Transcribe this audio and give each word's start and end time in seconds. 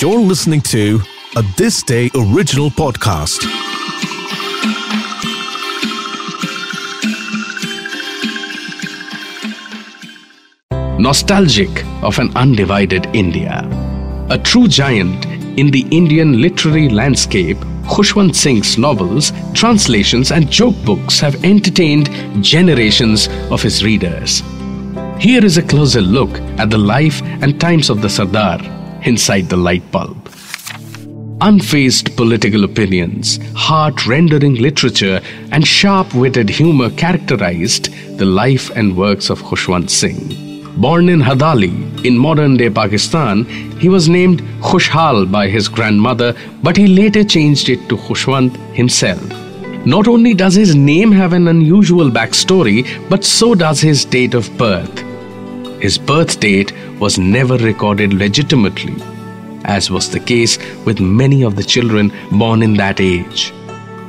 You're 0.00 0.20
listening 0.20 0.60
to 0.60 1.00
a 1.34 1.42
This 1.56 1.82
Day 1.82 2.08
original 2.14 2.70
podcast. 2.70 3.42
Nostalgic 11.00 11.84
of 12.04 12.16
an 12.20 12.30
undivided 12.36 13.06
India. 13.12 13.68
A 14.30 14.38
true 14.38 14.68
giant 14.68 15.26
in 15.58 15.72
the 15.72 15.84
Indian 15.90 16.40
literary 16.40 16.88
landscape, 16.88 17.58
Khushwant 17.88 18.36
Singh's 18.36 18.78
novels, 18.78 19.32
translations, 19.52 20.30
and 20.30 20.48
joke 20.48 20.76
books 20.84 21.18
have 21.18 21.44
entertained 21.44 22.08
generations 22.40 23.26
of 23.50 23.60
his 23.60 23.82
readers. 23.82 24.44
Here 25.18 25.44
is 25.44 25.58
a 25.58 25.62
closer 25.62 26.00
look 26.00 26.38
at 26.60 26.70
the 26.70 26.78
life 26.78 27.20
and 27.42 27.60
times 27.60 27.90
of 27.90 28.00
the 28.00 28.08
Sardar 28.08 28.77
inside 29.02 29.48
the 29.48 29.56
light 29.56 29.90
bulb. 29.90 30.28
Unfazed 31.40 32.16
political 32.16 32.64
opinions, 32.64 33.38
heart 33.54 34.06
rendering 34.06 34.56
literature, 34.56 35.20
and 35.52 35.66
sharp 35.66 36.12
witted 36.14 36.48
humor 36.48 36.90
characterized 36.90 37.92
the 38.18 38.24
life 38.24 38.70
and 38.70 38.96
works 38.96 39.30
of 39.30 39.40
Khushwant 39.42 39.88
Singh. 39.88 40.48
Born 40.80 41.08
in 41.08 41.20
Hadali, 41.20 42.04
in 42.04 42.18
modern 42.18 42.56
day 42.56 42.70
Pakistan, 42.70 43.44
he 43.78 43.88
was 43.88 44.08
named 44.08 44.42
Khushhal 44.60 45.30
by 45.30 45.48
his 45.48 45.68
grandmother, 45.68 46.34
but 46.62 46.76
he 46.76 46.86
later 46.86 47.22
changed 47.24 47.68
it 47.68 47.88
to 47.88 47.96
Khushwant 47.96 48.56
himself. 48.74 49.22
Not 49.86 50.08
only 50.08 50.34
does 50.34 50.54
his 50.54 50.74
name 50.74 51.12
have 51.12 51.32
an 51.32 51.48
unusual 51.48 52.10
backstory, 52.10 52.84
but 53.08 53.24
so 53.24 53.54
does 53.54 53.80
his 53.80 54.04
date 54.04 54.34
of 54.34 54.50
birth. 54.58 55.07
His 55.80 55.96
birth 55.96 56.40
date 56.40 56.72
was 56.98 57.18
never 57.18 57.56
recorded 57.56 58.12
legitimately, 58.12 58.96
as 59.64 59.90
was 59.90 60.10
the 60.10 60.18
case 60.18 60.58
with 60.84 60.98
many 60.98 61.42
of 61.42 61.54
the 61.54 61.62
children 61.62 62.12
born 62.32 62.62
in 62.62 62.74
that 62.74 63.00
age. 63.00 63.52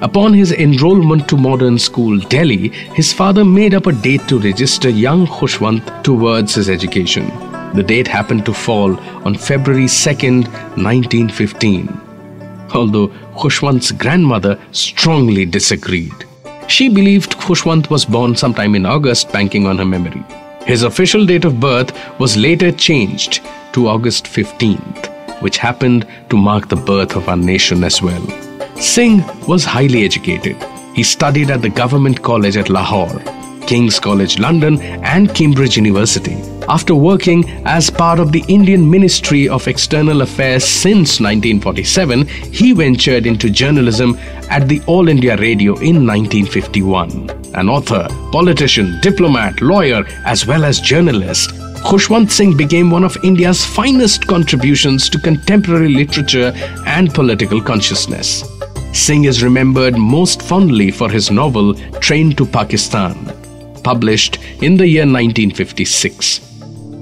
Upon 0.00 0.32
his 0.32 0.52
enrollment 0.52 1.28
to 1.28 1.36
modern 1.36 1.78
school 1.78 2.18
Delhi, 2.18 2.68
his 2.68 3.12
father 3.12 3.44
made 3.44 3.74
up 3.74 3.86
a 3.86 3.92
date 3.92 4.28
to 4.28 4.38
register 4.38 4.88
young 4.88 5.26
Khushwant 5.26 6.04
towards 6.04 6.54
his 6.54 6.70
education. 6.70 7.26
The 7.74 7.82
date 7.82 8.06
happened 8.06 8.46
to 8.46 8.54
fall 8.54 8.96
on 9.26 9.34
February 9.34 9.86
2nd, 9.86 10.46
1915. 10.76 11.88
Although 12.74 13.08
Khushwant's 13.38 13.90
grandmother 13.90 14.58
strongly 14.70 15.44
disagreed. 15.46 16.14
She 16.68 16.88
believed 16.88 17.38
Khushwant 17.38 17.90
was 17.90 18.04
born 18.04 18.36
sometime 18.36 18.74
in 18.76 18.86
August, 18.86 19.32
banking 19.32 19.66
on 19.66 19.78
her 19.78 19.84
memory. 19.84 20.24
His 20.66 20.82
official 20.82 21.24
date 21.24 21.44
of 21.44 21.60
birth 21.60 21.92
was 22.18 22.36
later 22.36 22.72
changed 22.72 23.40
to 23.72 23.86
August 23.86 24.24
15th, 24.24 25.40
which 25.40 25.58
happened 25.58 26.08
to 26.28 26.36
mark 26.36 26.68
the 26.68 26.74
birth 26.74 27.14
of 27.14 27.28
our 27.28 27.36
nation 27.36 27.84
as 27.84 28.02
well. 28.02 28.26
Singh 28.74 29.22
was 29.46 29.64
highly 29.64 30.04
educated. 30.04 30.56
He 30.92 31.04
studied 31.04 31.50
at 31.50 31.62
the 31.62 31.68
Government 31.68 32.20
College 32.20 32.56
at 32.56 32.68
Lahore, 32.68 33.20
King's 33.68 34.00
College 34.00 34.40
London, 34.40 34.80
and 34.80 35.32
Cambridge 35.32 35.76
University. 35.76 36.34
After 36.68 36.96
working 36.96 37.48
as 37.64 37.88
part 37.88 38.18
of 38.18 38.32
the 38.32 38.44
Indian 38.48 38.90
Ministry 38.90 39.48
of 39.48 39.68
External 39.68 40.22
Affairs 40.22 40.64
since 40.64 41.20
1947, 41.20 42.26
he 42.26 42.72
ventured 42.72 43.24
into 43.24 43.50
journalism 43.50 44.18
at 44.50 44.66
the 44.66 44.82
All 44.88 45.08
India 45.08 45.36
Radio 45.36 45.74
in 45.74 46.04
1951. 46.04 47.45
An 47.56 47.70
author, 47.70 48.06
politician, 48.32 49.00
diplomat, 49.00 49.62
lawyer, 49.62 50.04
as 50.26 50.46
well 50.46 50.62
as 50.62 50.78
journalist, 50.78 51.50
Khushwant 51.86 52.30
Singh 52.30 52.54
became 52.54 52.90
one 52.90 53.02
of 53.02 53.16
India's 53.24 53.64
finest 53.64 54.26
contributions 54.26 55.08
to 55.08 55.18
contemporary 55.18 55.88
literature 55.88 56.52
and 56.84 57.14
political 57.14 57.62
consciousness. 57.62 58.44
Singh 58.92 59.24
is 59.24 59.42
remembered 59.42 59.96
most 59.96 60.42
fondly 60.42 60.90
for 60.90 61.08
his 61.08 61.30
novel 61.30 61.74
Train 62.00 62.36
to 62.36 62.44
Pakistan, 62.44 63.14
published 63.82 64.38
in 64.60 64.76
the 64.76 64.86
year 64.86 65.06
1956. 65.06 66.40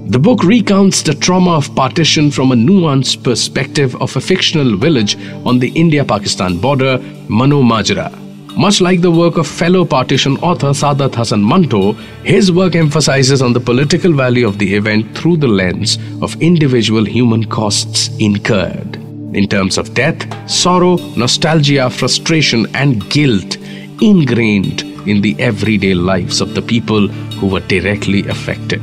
The 0.07 0.19
book 0.19 0.43
recounts 0.43 1.01
the 1.01 1.15
trauma 1.15 1.57
of 1.57 1.75
partition 1.75 2.31
from 2.31 2.53
a 2.53 2.55
nuanced 2.55 3.23
perspective 3.23 3.93
of 4.01 4.15
a 4.15 4.21
fictional 4.21 4.77
village 4.77 5.17
on 5.45 5.59
the 5.59 5.69
India 5.69 6.05
Pakistan 6.05 6.59
border, 6.59 6.99
Mano 7.27 7.61
Majra. 7.61 8.24
Much 8.57 8.79
like 8.79 9.01
the 9.01 9.11
work 9.11 9.35
of 9.35 9.45
fellow 9.45 9.83
partition 9.83 10.37
author 10.37 10.69
Saadat 10.69 11.13
Hasan 11.13 11.45
Manto, 11.45 11.91
his 12.23 12.53
work 12.53 12.75
emphasizes 12.75 13.41
on 13.41 13.51
the 13.51 13.59
political 13.59 14.13
value 14.13 14.47
of 14.47 14.59
the 14.59 14.75
event 14.75 15.17
through 15.17 15.35
the 15.35 15.47
lens 15.47 15.97
of 16.21 16.41
individual 16.41 17.03
human 17.03 17.43
costs 17.43 18.07
incurred 18.19 18.95
in 19.35 19.45
terms 19.49 19.77
of 19.77 19.93
death, 19.93 20.49
sorrow, 20.49 20.95
nostalgia, 21.17 21.89
frustration, 21.89 22.65
and 22.73 23.09
guilt 23.09 23.57
ingrained 24.01 24.83
in 25.05 25.19
the 25.19 25.35
everyday 25.37 25.93
lives 25.93 26.39
of 26.39 26.55
the 26.55 26.61
people 26.61 27.09
who 27.09 27.47
were 27.47 27.59
directly 27.59 28.25
affected. 28.29 28.81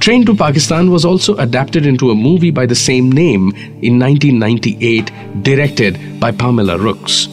Train 0.00 0.26
to 0.26 0.34
Pakistan 0.34 0.90
was 0.90 1.06
also 1.06 1.34
adapted 1.38 1.86
into 1.86 2.10
a 2.10 2.14
movie 2.14 2.50
by 2.50 2.66
the 2.66 2.74
same 2.74 3.10
name 3.10 3.52
in 3.80 3.98
1998, 3.98 5.10
directed 5.42 6.20
by 6.20 6.30
Pamela 6.30 6.76
Rooks. 6.76 7.28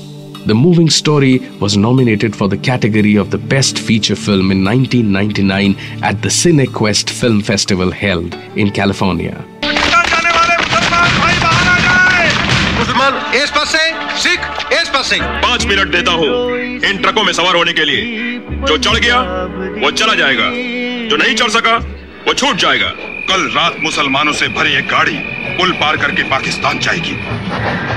The 0.50 0.56
moving 0.56 0.88
story 0.90 1.34
was 1.60 1.78
nominated 1.78 2.36
for 2.36 2.48
the 2.52 2.58
category 2.58 3.16
of 3.24 3.28
the 3.30 3.38
Best 3.50 3.78
Feature 3.88 4.16
Film 4.16 4.50
in 4.54 4.64
1999 4.64 5.76
at 6.02 6.24
the 6.24 6.32
CineQuest 6.38 7.12
Film 7.18 7.42
Festival 7.50 7.92
held 7.92 8.38
in 8.56 8.72
California. 8.72 9.36
इस 13.36 13.50
पास 13.56 13.76
से 13.76 13.84
सिख 14.24 14.40
इस 14.82 14.90
पास 14.90 15.10
से। 15.10 15.20
पाँच 15.22 15.66
minute 15.66 15.92
देता 15.92 16.12
हूँ 16.12 16.28
इन 16.90 16.98
ट्रकों 17.02 17.24
में 17.24 17.34
सवार 17.34 17.56
होने 17.56 17.74
के 17.74 17.86
लिए। 17.86 18.02
जो 18.68 18.78
चढ़ 18.78 19.00
गया 19.00 19.20
वो 19.84 19.92
चला 19.92 20.16
जाएगा। 20.16 20.50
जो 21.10 21.24
नहीं 21.24 21.36
चढ़ 21.36 21.50
सका 21.60 21.78
वो 22.28 22.34
छूट 22.34 22.56
जाएगा। 22.66 22.90
कल 23.30 23.50
रात 23.56 23.78
मुसलमानों 23.84 24.34
से 24.34 24.48
भरी 24.58 24.74
एक 24.78 24.88
गाड़ी 24.88 25.20
पुल 25.58 25.72
पार 25.82 25.98
करके 25.98 26.24
पाकिस्तान 26.30 26.80
जाएगी। 26.80 27.16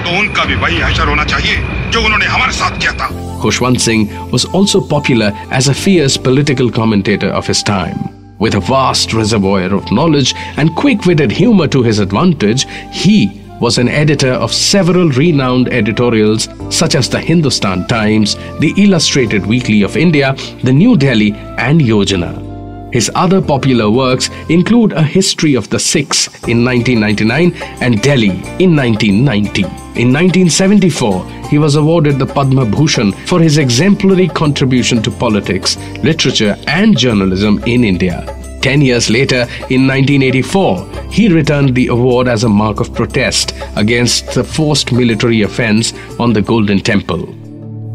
तो 0.05 0.19
उनका 0.19 0.45
भी 0.45 0.55
वही 0.55 0.81
हशर 0.81 1.09
होना 1.09 1.25
चाहिए। 1.25 1.81
जो 1.94 2.02
उन्होंने 2.06 2.26
हमारे 2.26 2.54
साथ 2.54 2.80
किया 2.82 2.94
था 3.00 3.10
Khushwant 3.42 3.80
Singh 3.80 4.08
was 4.32 4.46
also 4.46 4.82
popular 4.82 5.32
as 5.52 5.68
a 5.68 5.74
fierce 5.74 6.18
political 6.18 6.72
commentator 6.72 7.30
of 7.30 7.46
his 7.48 7.62
time. 7.64 8.00
With 8.40 8.56
a 8.56 8.60
vast 8.60 9.14
reservoir 9.14 9.74
of 9.74 9.92
knowledge 9.92 10.34
and 10.58 10.76
quick-witted 10.76 11.32
humor 11.32 11.68
to 11.68 11.84
his 11.84 12.00
advantage, 12.00 12.66
he 12.92 13.42
was 13.60 13.78
an 13.78 13.90
editor 13.90 14.34
of 14.34 14.54
several 14.54 15.10
renowned 15.10 15.70
editorials 15.70 16.48
such 16.70 16.96
as 16.96 17.10
the 17.10 17.20
Hindustan 17.20 17.88
Times, 17.88 18.36
the 18.60 18.74
Illustrated 18.78 19.46
Weekly 19.46 19.82
of 19.82 19.98
India, 19.98 20.36
the 20.64 20.74
New 20.74 20.98
Delhi, 20.98 21.32
and 21.58 21.82
Yojana. 21.82 22.48
His 22.94 23.12
other 23.16 23.42
popular 23.42 23.90
works 23.90 24.30
include 24.50 24.94
A 24.94 25.04
History 25.04 25.56
of 25.56 25.70
the 25.70 25.80
Sikhs 25.80 26.28
in 26.48 26.64
1999 26.64 27.54
and 27.82 28.02
Delhi 28.02 28.30
in 28.60 28.76
1990. 28.76 29.64
In 30.02 30.14
1974, 30.14 31.26
he 31.53 31.59
was 31.59 31.75
awarded 31.77 32.19
the 32.19 32.25
Padma 32.25 32.65
Bhushan 32.65 33.13
for 33.27 33.39
his 33.39 33.59
exemplary 33.59 34.27
contribution 34.27 35.03
to 35.03 35.11
politics, 35.11 35.77
literature, 36.03 36.57
and 36.67 36.97
journalism 36.97 37.63
in 37.67 37.85
India. 37.85 38.25
Ten 38.63 38.81
years 38.81 39.11
later, 39.11 39.43
in 39.69 39.87
1984, 39.87 41.11
he 41.11 41.29
returned 41.29 41.75
the 41.75 41.89
award 41.89 42.27
as 42.27 42.45
a 42.45 42.49
mark 42.49 42.81
of 42.81 42.95
protest 42.95 43.53
against 43.77 44.33
the 44.33 44.43
forced 44.43 44.93
military 44.93 45.43
offense 45.43 45.93
on 46.19 46.33
the 46.33 46.41
Golden 46.41 46.81
Temple. 46.81 47.27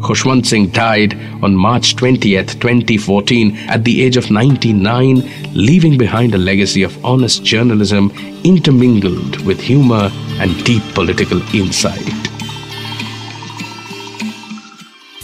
Khushwant 0.02 0.46
Singh 0.46 0.68
died 0.68 1.14
on 1.42 1.56
March 1.56 1.96
20, 1.96 2.34
2014, 2.44 3.56
at 3.66 3.82
the 3.82 4.04
age 4.04 4.16
of 4.16 4.30
99, 4.30 5.28
leaving 5.52 5.98
behind 5.98 6.32
a 6.32 6.38
legacy 6.38 6.84
of 6.84 7.04
honest 7.04 7.42
journalism 7.42 8.12
intermingled 8.44 9.44
with 9.44 9.60
humor 9.60 10.12
and 10.38 10.64
deep 10.64 10.84
political 10.94 11.42
insight. 11.52 12.27